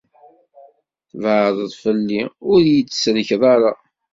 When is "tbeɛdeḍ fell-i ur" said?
1.09-2.59